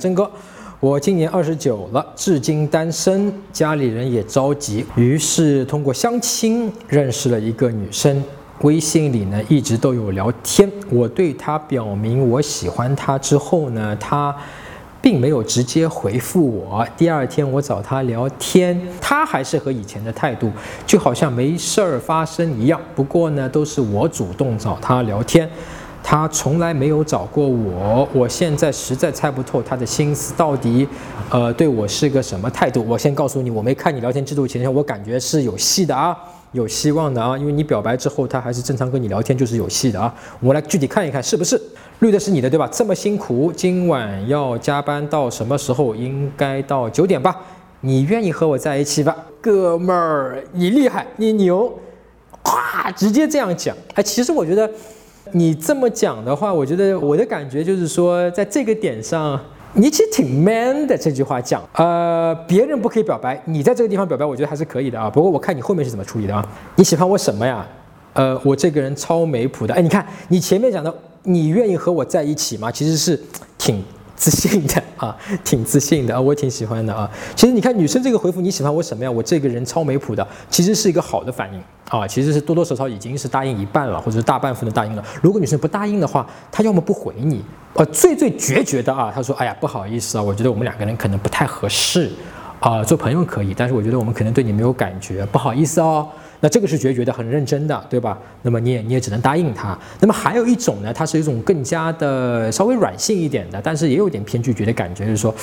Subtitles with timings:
[0.00, 0.30] 真哥，
[0.78, 8.22] 我今年二十九了，至今单身，家里人也着急，于是通过相亲认识了一个女生，
[8.60, 10.70] 微信里呢一直都有聊天。
[10.88, 14.32] 我对她表明我喜欢她之后呢，她
[15.02, 16.86] 并没有直接回复我。
[16.96, 20.48] 第二天我找她聊天，她还是和以前的态度，
[20.86, 22.80] 就好像没事儿发生一样。
[22.94, 25.50] 不过呢，都是我主动找她聊天。
[26.10, 30.88] 他从来没有找过我，我现在实在猜不透他的心思到底，
[31.28, 32.82] 呃，对我是个什么态度。
[32.88, 36.16] 我先告诉你，我没看你聊天记录前，我感觉是有戏的啊，
[36.52, 40.14] 有希望的啊，因为你表白之后，他还是正常跟你聊天，就是有戏的啊。
[40.40, 41.60] 我们来具体看一看，是不是
[41.98, 42.66] 绿的是你的，对吧？
[42.72, 45.94] 这么辛苦，今晚要加班到什么时候？
[45.94, 47.36] 应该到九点吧？
[47.82, 51.70] 你愿意和我在一起吧，哥们儿，你厉害，你牛，
[52.42, 53.76] 咵，直接这样讲。
[53.92, 54.70] 哎，其实我觉得。
[55.32, 59.38] 你这么讲的话，我觉得我的感觉就是说，在这个点上，
[59.74, 60.96] 你其实挺 man 的。
[60.96, 65.10] 这句话讲，呃，别人不可以表白，你在这个地方表白，我觉得还是可以的啊。
[65.10, 66.46] 不过我看你后面是怎么处理的啊？
[66.76, 67.66] 你喜欢我什么呀？
[68.14, 69.74] 呃，我这个人超没谱的。
[69.74, 72.70] 哎，你看你前面讲的，你愿意和我在一起吗？
[72.70, 73.20] 其实是
[73.56, 73.82] 挺。
[74.18, 77.08] 自信的啊， 挺自信的啊，我挺喜欢的啊。
[77.36, 79.10] 其实你看女生这个回复，你喜欢我什么呀？
[79.10, 82.06] 我这个人超没谱的，其实是一个好的反应啊。
[82.06, 85.04] 其实是多多少少已经是答应一半了，或者是大半分的答应了。
[85.22, 87.44] 如果女生不答应的话，她要么不回你，
[87.74, 92.10] 呃，最最决绝的啊，她说，哎呀，不好意思啊，我觉得我们两个人可能不太合适
[92.60, 96.08] 啊，做朋友可以，但是我觉得我们可能对你没有感觉，不好意思哦。
[96.40, 98.16] 那这个是决绝的，很认真的，对吧？
[98.42, 99.76] 那么你也你也只能答应他。
[100.00, 105.34] 那么还有一种呢，它是一种更加的稍微软性一点的，但是也有点偏拒绝的感觉，就是说，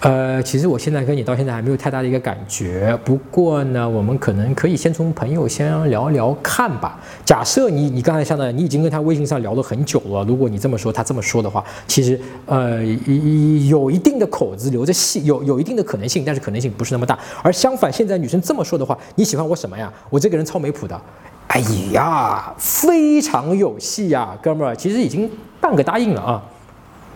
[0.00, 2.98] 呃，其实我现在跟你到现在还没有太大的一个感觉。
[3.02, 7.00] 不过呢，我们可能可以先从朋友先聊聊看吧。
[7.24, 12.84] 假设你你刚才像的，你已经跟他微信上聊了很久了，如果你这么说，他这么说的话，其实呃
[13.68, 17.18] 有一定的口子留着戏，有有一定的可能性，但是可能性不是那么大。
[17.42, 19.90] 而相反，现在女生这么说的话，你喜欢我什么呀？
[20.10, 20.41] 我这个人。
[20.44, 21.00] 超没谱的，
[21.48, 21.60] 哎
[21.92, 25.30] 呀，非常有戏呀，哥们儿，其实已经
[25.60, 26.42] 半个答应了啊。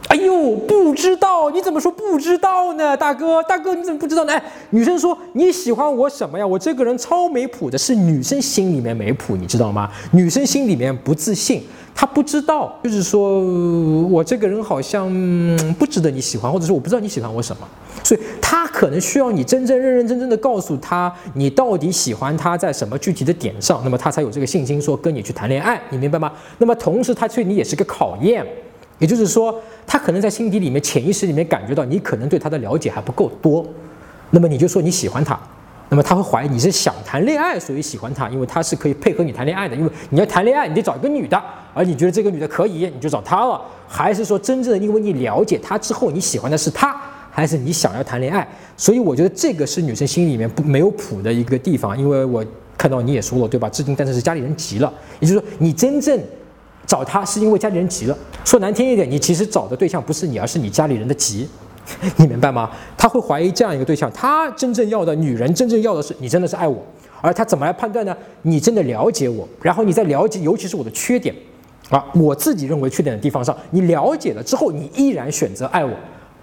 [0.09, 2.97] 哎呦，不知道，你怎么说不知道呢？
[2.97, 4.33] 大哥，大哥，你怎么不知道呢？
[4.33, 6.47] 哎，女生说你喜欢我什么呀？
[6.47, 9.91] 我这个人超没谱的，是女生心里面没谱，你知道吗？
[10.13, 11.63] 女生心里面不自信。
[11.99, 13.41] 她不知道，就是说
[14.09, 15.11] 我这个人好像
[15.79, 17.67] 不值得你喜欢，或者说我不知道你喜欢我什么，
[18.05, 26.31] 所以她可能需要你真正认认真真的告诉他你到底喜欢他在什么具体的点上，那么他才有这个信心说跟你去谈恋爱，你明白吗？
[26.59, 28.47] 那么同时他对你也是个考验，
[28.99, 29.55] 也就是说
[29.87, 33.67] 他可能在心底里面潜意识里面感觉到你可能对他的了解还不够多，
[34.31, 35.39] 那么你就说你喜欢他。
[35.89, 39.77] 那么他会怀疑你是想谈恋爱，所以喜欢他，因为他是可以配合你谈恋爱的。
[39.77, 41.41] 因为你要谈恋爱，你得找一个女的，
[41.73, 43.63] 而你觉得这个女的可以，你就找她了。
[43.87, 48.45] 还是说真正的因为你了解她之后，你喜欢的是她，还是你想要谈恋爱？
[48.77, 51.97] 所以我觉得这个是女生心里面不没有谱的一个地方。
[51.97, 52.45] 因为我
[52.77, 53.69] 看到你也说了，对吧？
[53.69, 56.21] 至今但是是家里人急了，也就是说你真正
[56.87, 58.17] 找他是因为家里人急了。
[58.45, 61.49] 说难听一点，你其实找的对象不是你，而是你家里人的急。
[62.17, 62.69] 你明白吗？
[62.97, 66.85] 他会怀疑这样一个对象，他真正要的女人，真正要的是你真的是爱我，
[67.21, 68.17] 而他怎么来判断呢？
[68.43, 71.33] 你真的了解我，然后你在了解，尤其是我的缺点，
[71.89, 75.93] 啊，我自己认为缺点的地方上，你了解了之后，你依然选择爱我，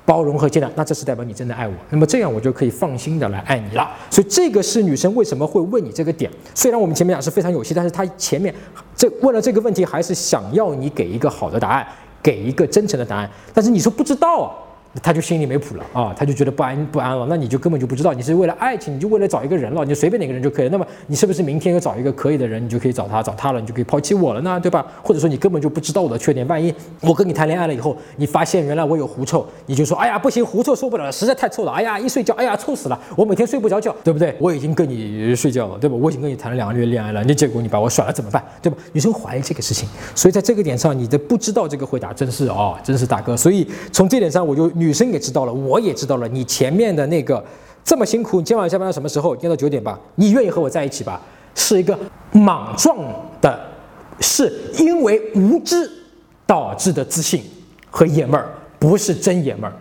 [0.05, 3.85] 包容和接纳，那这是代表你真的爱我，那么这样我就可以放心的来爱你了。
[4.09, 6.31] 所以这个是女生为什么会问你这个点。
[6.55, 8.55] 虽然我们前面讲是非常有戏，但是她前面
[9.03, 11.85] 这问了这个问题，还是想要你给一个好的答案，
[12.21, 13.29] 给一个真诚的答案。
[13.53, 14.47] 但是你说不知道啊。
[15.01, 17.25] 他就心里没谱了啊，他就觉得不安不安了。
[17.29, 20.71] 那你就根本就不知道，你是为了爱情，你就为了找一个人了，你就随便哪个人就可以了。
[20.71, 24.85] 那么你是不是明天要找一个可以的人，你就可以找他，找他了，你就可以抛弃我了呢，对吧？
[25.01, 34.35] 或者说你根本就不知道我的缺点，万一我跟你谈恋爱了以后，你发现原来我有狐臭，你就说，哎呀不行，狐臭受不了了，实在太臭了，哎呀一睡觉，哎呀臭死了，我每天睡不着觉，对不对？
[34.39, 35.95] 我已经跟你睡觉了，对吧？
[35.95, 38.43] 我已经跟你谈了两个月恋爱了，你结果你把我甩了怎么办？
[38.61, 38.77] 对吧？
[38.91, 43.35] 女生怀疑这个事情，所以在这个点上，你的不知道这个回答真是哦，真是大哥。
[43.35, 45.53] 所以从这点上，我就女生也知道了。
[45.53, 47.43] 我也知道了，你前面的那个
[47.83, 49.35] 这么辛苦，你今晚下班到什么时候？
[49.37, 49.99] 要到九点吧。
[50.15, 51.21] 你愿意和我在一起吧？
[51.55, 51.97] 是一个
[52.31, 52.97] 莽撞
[53.39, 53.59] 的，
[54.19, 55.89] 是因为无知
[56.45, 57.43] 导致的自信
[57.89, 58.49] 和爷们儿，
[58.79, 59.73] 不是真爷们儿，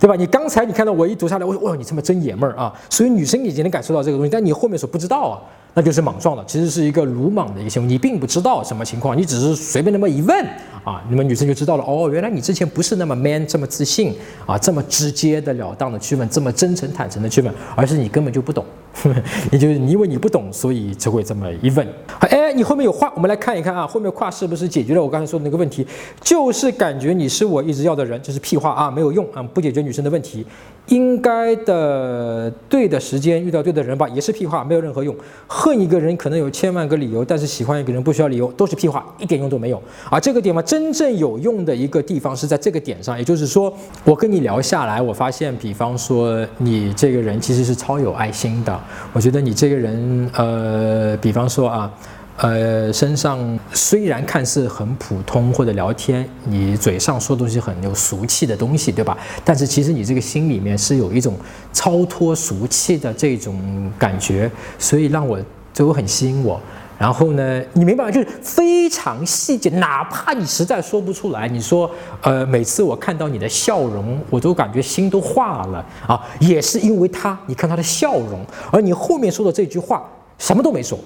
[0.00, 0.14] 对吧？
[0.16, 2.72] 你刚才你看到我一读下来，我说哇，你他妈真爷们儿啊！
[2.90, 5.40] 所以女生已经能感受到这个东西，但你后面说不知道啊。
[5.76, 10.46] 那就是莽撞了，其实是一个鲁莽的一个行为，你并不知道什么情况，你只是随便那么一问
[10.84, 14.14] 啊，那么女生就知道了，哦，原来你之前不是那么 man，这么自信
[14.46, 18.64] 啊，这么直接的了当的去问，这么真诚坦诚的去问，而是你根本就不懂，
[19.50, 21.86] 也就是你因为你不懂，所以才会这么一问。
[22.20, 25.86] 哎，你后面有话，我们来看一看啊，后面话是不是解决了我刚才说的那个问题？
[26.20, 30.46] 就是感觉你是我一直要的人，这是屁话啊，没有用啊，不解决女生的问题。
[30.88, 35.16] 应该的，对的时间遇到对的人吧，也是屁话，没有任何用。
[35.46, 39.82] 恨一个人可能有千万个理由，但是喜欢一个人不需要理由，都是屁话，一点用都没有。
[40.10, 43.72] 啊，这个点嘛，真正有用的一个地方是在这个点上，也就是说，
[44.04, 48.78] 我跟你聊下来，我发现，比方说你这个人其实是超有爱心的。
[49.12, 51.92] 我觉得你这个人，呃，比方说啊。
[52.36, 59.16] 呃，身上虽然看似很普通，或者聊天，你嘴上说东西很有俗气的东西，对吧？
[59.44, 61.36] 但是其实你这个心里面是有一种
[61.72, 64.50] 超脱俗气的这种感觉，
[64.80, 65.38] 所以让我
[65.72, 66.60] 就很吸引我。
[66.98, 68.10] 然后呢，你明白吗？
[68.10, 71.90] 就是非常细节，哪怕你实在说不出来，你说，
[72.22, 80.08] 呃，每次我看到你的笑容，我都感觉心都化了啊，也是因为他，你看他的笑容，而你后面说的这句话
[80.38, 80.98] 什么都没说。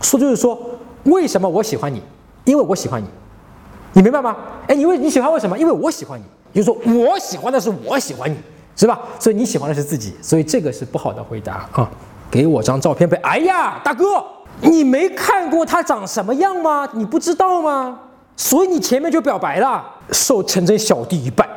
[0.00, 0.58] 说就是说，
[1.04, 2.02] 为什么我喜欢你？
[2.44, 3.06] 因为我喜欢你，
[3.92, 4.36] 你明白吗？
[4.66, 5.58] 哎，你为你喜欢为什么？
[5.58, 6.24] 因为我喜欢你。
[6.52, 8.36] 就是说我喜欢的是我喜欢你，
[8.76, 9.00] 是吧？
[9.18, 11.90] 所以你喜欢的是自己，所以这个是不好的回答啊！
[12.30, 13.18] 给我张照片呗。
[13.24, 14.24] 哎呀，大哥，
[14.60, 16.88] 你没看过他长什么样吗？
[16.92, 17.98] 你不知道吗？
[18.36, 21.48] 所以你前面就表白了，受陈真小弟一拜，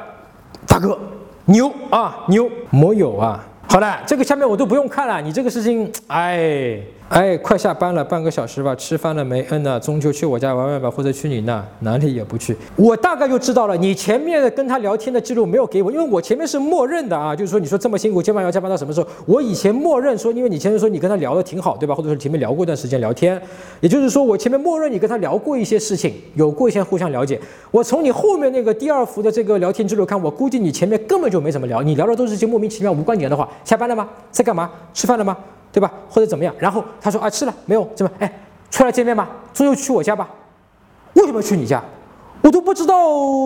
[0.67, 0.97] 大哥
[1.45, 3.43] 牛啊牛，没有啊。
[3.69, 6.79] 好了，这个下面我都不用看了，你这个事情，哎。
[7.09, 8.75] 哎，快下班了，半个小时吧。
[8.75, 9.45] 吃饭了没？
[9.49, 12.55] 嗯呐，中秋去我家玩玩吧，或者去你那，哪里也不去。
[12.75, 19.07] 我大概就知道了，你前面的跟他聊天的记录没有给我，因为我前面是默认的啊，就是说你说这么辛苦，今晚要加班到什么时候？
[19.25, 21.95] 我以前默认说，因为你前面说你跟他聊的挺好，对吧？
[21.95, 23.41] 或者说前面聊过一段时间聊天，
[23.79, 27.39] 也就是说我前面默认你跟他聊过一些事情，有过一些互相了解。
[27.71, 33.47] 我从你后面那个第二幅的这个聊天记录看，我估计你前面根本就没怎么聊，你聊的都是些莫名其妙、无关点的话。
[33.63, 34.09] 下班了吗？
[34.29, 34.69] 在干嘛？
[34.93, 35.37] 吃饭了吗？
[35.77, 35.93] 对吧？
[36.09, 36.51] 或者怎么样？
[36.57, 37.87] 然后他说啊，吃了没有？
[37.93, 38.11] 怎么？
[38.17, 38.33] 哎，
[38.71, 40.27] 出来见面吧，中秋去我家吧。
[41.13, 41.79] 为什么去你家？
[42.41, 42.95] 我都不知道。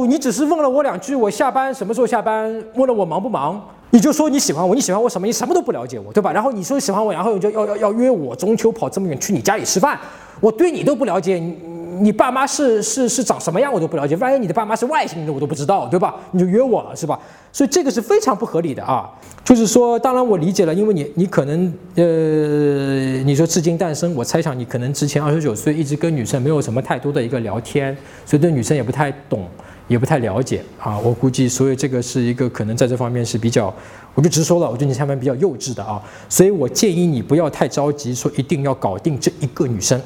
[0.07, 2.49] 你只是问了我两句，我下班什么时候下班？
[2.75, 3.61] 问了我忙不忙？
[3.89, 5.27] 你就说你喜欢我，你喜欢我什么？
[5.27, 6.31] 你什么都不了解我，对吧？
[6.31, 9.99] 然后你说喜欢我，然后就要要要约我中秋跑这么远去你家里吃饭，
[10.39, 11.33] 我对你都不了解。
[11.35, 11.80] 你。
[12.01, 16.15] 你爸妈是是是长什么样我都不了解，万一你的爸妈是外星人，我都不知道，对吧？
[16.31, 17.19] 你就约我了是吧？
[17.53, 19.09] 所以这个是非常不合理的啊。
[19.43, 22.03] 就是说，当然我理解了，因为你你可能呃，
[23.23, 27.95] 你说至今单身，我猜想你可能之前二十九岁一直跟女生没有什么太多的一个聊天，
[28.25, 29.47] 所以对女生也不太懂，
[29.87, 30.97] 也不太了解啊。
[30.99, 33.73] 我估计，所以这个是一个可能在这方面是比较，
[34.13, 36.01] 我就直说了，我觉得你下面比较幼稚的啊。
[36.29, 39.99] 所以我建议你不要太着急，说一定要搞定这一个女生。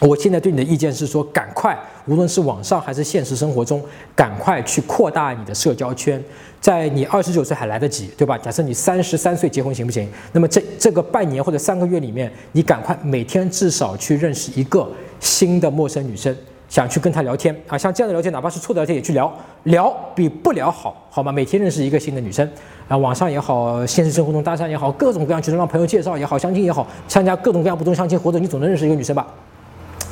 [0.00, 3.82] 我现在对你的意见是说，赶快，无论是网上还是现实生活中，
[4.14, 6.22] 赶快去扩大你的社交圈。
[6.60, 8.36] 在你二十九岁还来得及，对吧？
[8.38, 10.08] 假设你三十三岁结婚行不行？
[10.32, 16.34] 那么这这个半年或者三个月里面，你赶快每天至少去认识一个新的陌生女生，
[16.68, 17.76] 想去跟她聊天啊。
[17.76, 19.32] 像这样的聊天，哪怕是错的聊天也去聊，
[19.64, 21.30] 聊比不聊好，好吗？
[21.30, 22.50] 每天认识一个新的女生
[22.88, 29.26] 啊，网上也好，现实生活中搭讪也好，各种各样，就是让朋友介绍也好，相亲也好，参加各种各样不同相亲活动，你总能认识一个女生吧？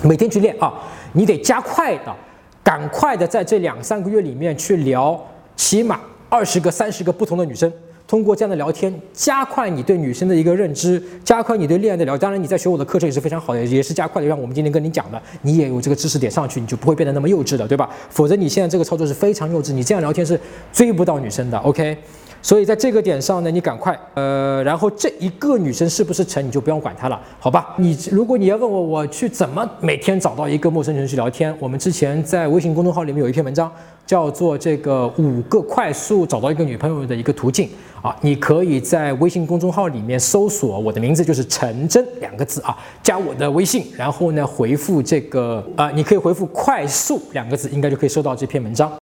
[0.02, 0.72] 每天去练啊，
[1.12, 2.14] 你得加快的，
[2.62, 5.20] 赶快的，在这两三个月里面去聊，
[5.56, 7.72] 起码二十个、三十个不同的女生，
[8.06, 12.18] 通过这样的聊天，加快你对女生的一个认知，加快你对恋爱的了。
[12.18, 17.88] 当然，你在学我的课程也是非常好的，也是加快的，让我们今天跟你讲的，你也有这个知识点上去，你就不会变得那么幼稚的，对吧？
[18.10, 20.38] 否则你现在这个操作是非常幼稚，你这样聊天是
[20.72, 21.58] 追不到女生的。
[21.58, 21.96] OK。
[22.42, 27.74] 所以在这个点上呢，你赶快，呃，然后这一个女生是不是成，你就不用管她了，好吧？
[27.78, 31.54] 你如果你要问我，我去怎么每天找到一个陌生人去聊天？
[31.60, 33.70] 我们之前在微信公众号里面有一篇文章，
[34.04, 37.68] 叫做这个五个快速找到一个女朋友的一个途径
[38.02, 48.90] 啊，你可以在微信公众号里面搜索我的名字，就是陈真两个字啊，加我的微信，然后呢回复这个啊，你可以回复快速两个字，应该就可以收到这篇文章。